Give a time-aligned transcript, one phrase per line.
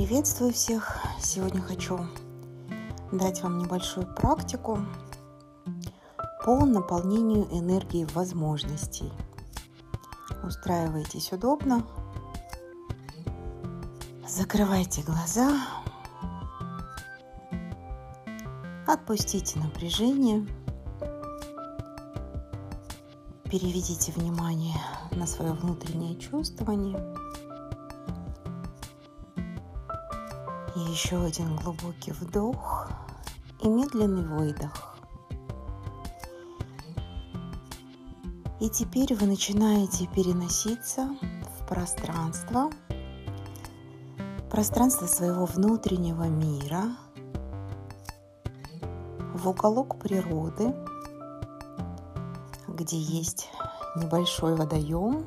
[0.00, 0.96] Приветствую всех!
[1.20, 2.00] Сегодня хочу
[3.12, 4.78] дать вам небольшую практику
[6.42, 9.12] по наполнению энергии возможностей.
[10.42, 11.84] Устраивайтесь удобно,
[14.26, 15.66] закрывайте глаза,
[18.86, 20.46] отпустите напряжение,
[23.50, 24.80] переведите внимание
[25.10, 26.98] на свое внутреннее чувствование–
[30.76, 32.88] Еще один глубокий вдох
[33.60, 34.96] и медленный выдох.
[38.60, 41.08] И теперь вы начинаете переноситься
[41.58, 42.70] в пространство,
[44.50, 46.84] пространство своего внутреннего мира,
[49.34, 50.74] в уголок природы,
[52.68, 53.50] где есть
[53.96, 55.26] небольшой водоем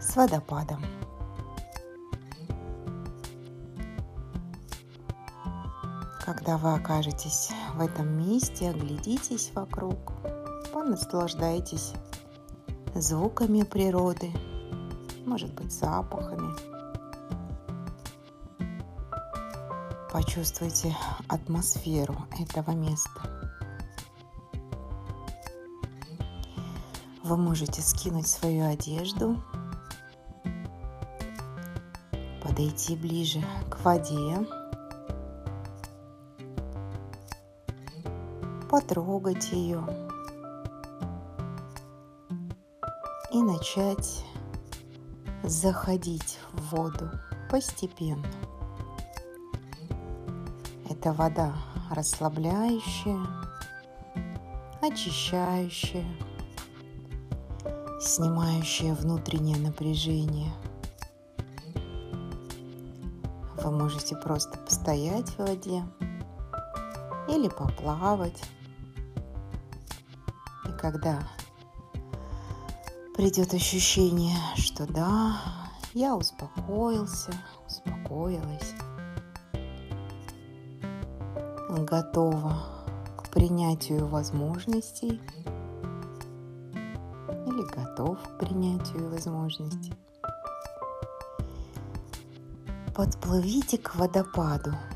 [0.00, 0.84] с водопадом.
[6.34, 10.14] Когда вы окажетесь в этом месте, оглядитесь вокруг,
[10.72, 11.92] понаслаждайтесь
[12.94, 14.32] звуками природы,
[15.26, 16.54] может быть, запахами.
[20.10, 20.96] Почувствуйте
[21.28, 23.50] атмосферу этого места.
[27.22, 29.36] Вы можете скинуть свою одежду,
[32.42, 34.46] подойти ближе к воде,
[38.72, 39.84] потрогать ее
[43.30, 44.24] и начать
[45.42, 47.10] заходить в воду
[47.50, 48.24] постепенно.
[50.88, 51.52] Это вода
[51.90, 53.20] расслабляющая,
[54.80, 56.08] очищающая,
[58.00, 60.50] снимающая внутреннее напряжение.
[63.62, 65.84] Вы можете просто постоять в воде
[67.28, 68.42] или поплавать
[70.82, 71.22] когда
[73.14, 75.40] придет ощущение, что да,
[75.94, 77.32] я успокоился,
[77.68, 78.74] успокоилась,
[81.88, 82.56] готова
[83.16, 85.20] к принятию возможностей
[87.46, 89.94] или готов к принятию возможностей.
[92.92, 94.74] Подплывите к водопаду–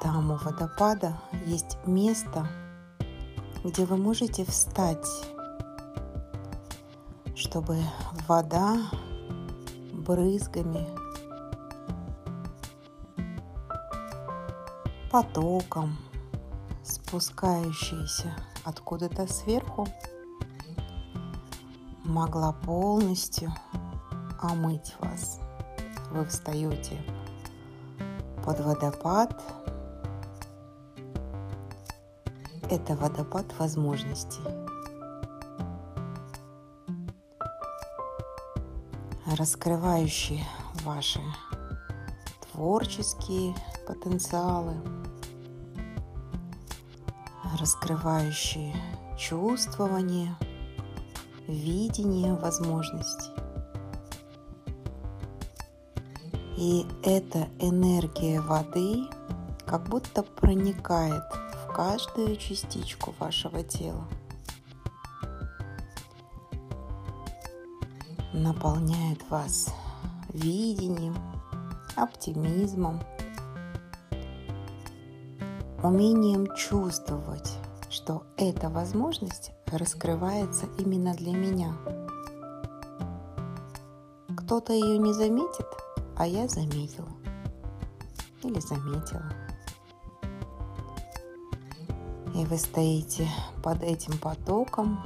[0.00, 2.46] Там у водопада есть место,
[3.64, 5.08] где вы можете встать,
[7.34, 7.78] чтобы
[8.28, 8.76] вода
[9.92, 10.86] брызгами,
[15.10, 15.96] потоком,
[16.84, 18.32] спускающаяся
[18.64, 19.88] откуда-то сверху,
[22.04, 23.52] могла полностью
[24.40, 25.40] омыть вас.
[26.12, 27.02] Вы встаете
[28.44, 29.42] под водопад–
[32.70, 34.42] это водопад возможностей.
[39.36, 40.42] раскрывающие
[40.84, 41.20] ваши
[42.40, 43.54] творческие
[43.86, 44.74] потенциалы,
[47.60, 48.74] раскрывающие
[49.18, 50.34] чувствование,
[51.46, 53.32] видение возможностей.
[56.56, 59.04] И эта энергия воды
[59.66, 61.22] как будто проникает
[61.78, 64.04] каждую частичку вашего тела.
[68.32, 69.72] Наполняет вас
[70.30, 71.14] видением,
[71.94, 73.00] оптимизмом,
[75.80, 77.56] умением чувствовать,
[77.90, 81.76] что эта возможность раскрывается именно для меня.
[84.36, 85.68] Кто-то ее не заметит,
[86.16, 87.06] а я заметил
[88.42, 89.47] или заметила.
[92.38, 93.28] И вы стоите
[93.64, 95.02] под этим потоком,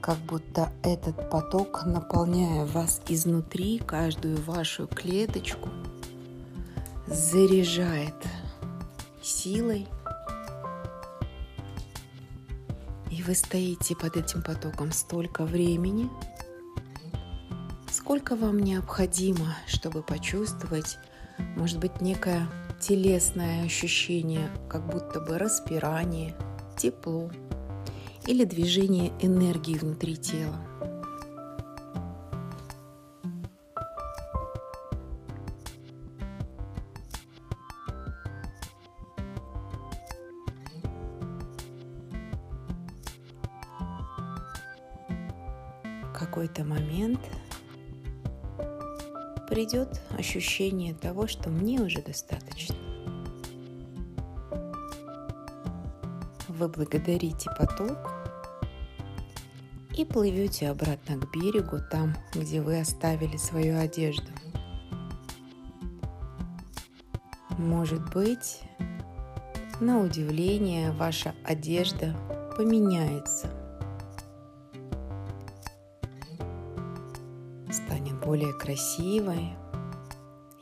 [0.00, 5.68] как будто этот поток, наполняя вас изнутри, каждую вашу клеточку,
[7.06, 8.14] заряжает
[9.22, 9.86] силой.
[13.10, 16.08] И вы стоите под этим потоком столько времени,
[17.90, 20.96] сколько вам необходимо, чтобы почувствовать,
[21.56, 22.48] может быть некое
[22.80, 26.34] телесное ощущение, как будто бы распирание,
[26.76, 27.30] тепло
[28.26, 30.58] или движение энергии внутри тела.
[46.32, 47.20] какой-то момент
[49.52, 52.74] придет ощущение того, что мне уже достаточно.
[56.48, 57.98] Вы благодарите поток
[59.94, 64.32] и плывете обратно к берегу, там, где вы оставили свою одежду.
[67.58, 68.62] Может быть,
[69.80, 72.16] на удивление ваша одежда
[72.56, 73.61] поменяется.
[78.32, 79.52] Более красивой,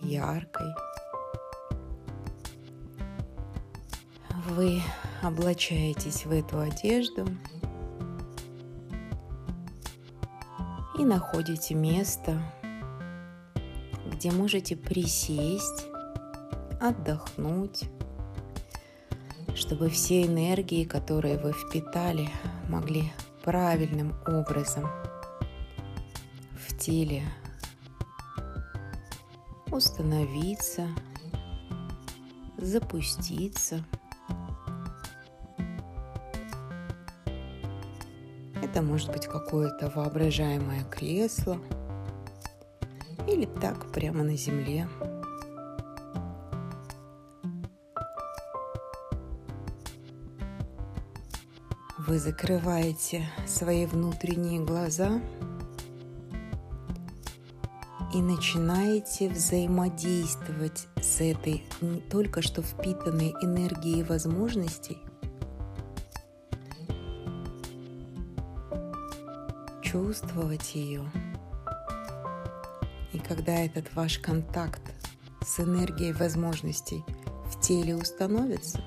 [0.01, 0.67] яркой.
[4.49, 4.83] Вы
[5.23, 7.29] облачаетесь в эту одежду
[10.99, 12.43] и находите место,
[14.07, 15.87] где можете присесть,
[16.81, 17.85] отдохнуть,
[19.55, 22.31] чтобы все энергии, которые вы впитали,
[22.69, 23.13] могли
[23.45, 24.91] правильным образом
[26.67, 27.23] в теле
[29.73, 30.89] установиться,
[32.57, 33.85] запуститься.
[38.63, 41.59] Это может быть какое-то воображаемое кресло
[43.27, 44.89] или так прямо на земле.
[51.99, 55.21] Вы закрываете свои внутренние глаза
[58.13, 61.65] и начинаете взаимодействовать с этой
[62.11, 64.99] только что впитанной энергией возможностей,
[69.83, 71.09] чувствовать ее.
[73.13, 74.83] И когда этот ваш контакт
[75.45, 77.05] с энергией возможностей
[77.47, 78.83] в теле установится,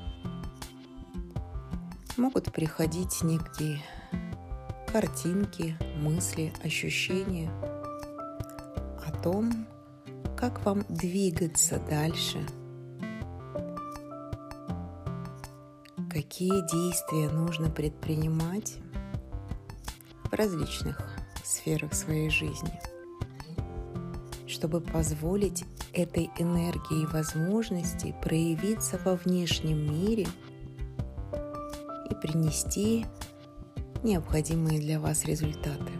[2.18, 3.82] могут приходить некие
[4.92, 7.50] картинки, мысли, ощущения
[9.24, 9.66] том,
[10.38, 12.46] как вам двигаться дальше,
[16.12, 18.78] какие действия нужно предпринимать
[20.26, 21.02] в различных
[21.44, 22.80] сферах своей жизни,
[24.46, 30.28] чтобы позволить этой энергии и возможности проявиться во внешнем мире–
[32.24, 33.06] принести
[34.02, 35.92] необходимые для вас результаты.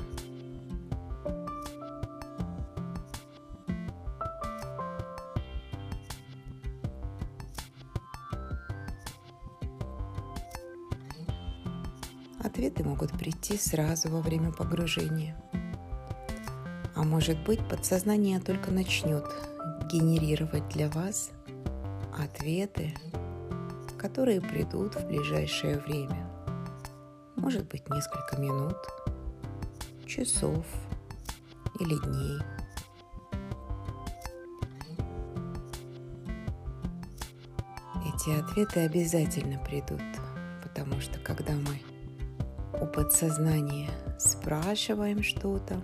[12.44, 15.36] Ответы могут прийти сразу во время погружения.
[16.96, 19.26] А может быть, подсознание только начнет
[19.92, 21.32] генерировать для вас
[22.18, 22.94] ответы
[24.04, 26.30] которые придут в ближайшее время.
[27.38, 28.76] Может быть, несколько минут,
[30.06, 30.66] часов
[31.80, 32.40] или дней.
[38.14, 40.02] Эти ответы обязательно придут,
[40.62, 41.93] потому что когда мы
[42.82, 43.90] у подсознания
[44.20, 45.82] спрашиваем что-то,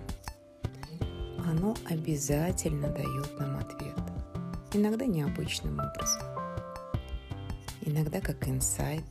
[1.44, 3.98] оно обязательно дает нам ответ.
[4.72, 6.30] Иногда необычным образом
[7.90, 9.04] иногда как инсайт,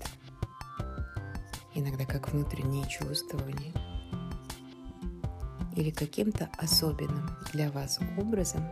[1.73, 3.73] иногда как внутреннее чувствование
[5.75, 8.63] или каким-то особенным для вас образом,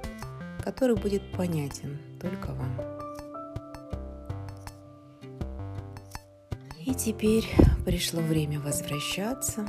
[0.64, 2.97] который будет понятен только вам.
[6.98, 7.48] Теперь
[7.86, 9.68] пришло время возвращаться.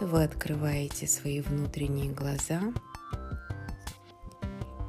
[0.00, 2.60] Вы открываете свои внутренние глаза–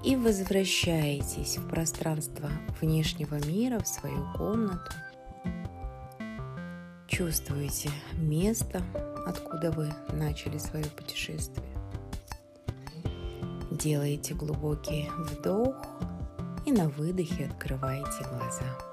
[0.03, 2.49] и возвращаетесь в пространство
[2.81, 4.91] внешнего мира, в свою комнату.
[7.07, 8.81] Чувствуете место,
[9.25, 11.69] откуда вы начали свое путешествие.
[13.71, 15.75] Делаете глубокий вдох
[16.65, 18.92] и на выдохе открываете глаза.